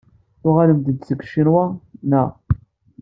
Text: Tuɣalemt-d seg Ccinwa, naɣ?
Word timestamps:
Tuɣalemt-d 0.41 0.99
seg 1.07 1.19
Ccinwa, 1.27 1.65
naɣ? 2.09 2.29